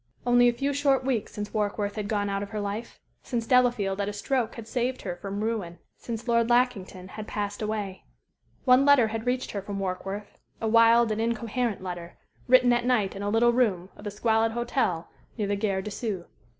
Only 0.25 0.49
a 0.49 0.53
few 0.53 0.73
short 0.73 1.05
weeks 1.05 1.31
since 1.31 1.53
Warkworth 1.53 1.93
had 1.93 2.07
gone 2.07 2.27
out 2.27 2.41
of 2.41 2.49
her 2.49 2.59
life 2.59 2.99
since 3.21 3.45
Delafield 3.45 4.01
at 4.01 4.09
a 4.09 4.13
stroke 4.13 4.55
had 4.55 4.67
saved 4.67 5.03
her 5.03 5.15
from 5.17 5.43
ruin 5.43 5.77
since 5.95 6.27
Lord 6.27 6.49
Lackington 6.49 7.09
had 7.09 7.27
passed 7.27 7.61
away. 7.61 8.05
One 8.65 8.83
letter 8.83 9.09
had 9.09 9.27
reached 9.27 9.51
her 9.51 9.61
from 9.61 9.77
Warkworth, 9.77 10.39
a 10.59 10.67
wild 10.67 11.11
and 11.11 11.21
incoherent 11.21 11.83
letter, 11.83 12.17
written 12.47 12.73
at 12.73 12.83
night 12.83 13.15
in 13.15 13.21
a 13.21 13.29
little 13.29 13.53
room 13.53 13.89
of 13.95 14.07
a 14.07 14.09
squalid 14.09 14.53
hotel 14.53 15.07
near 15.37 15.45
the 15.47 15.55
Gare 15.55 15.83
de 15.83 15.91
Sceaux. 15.91 16.25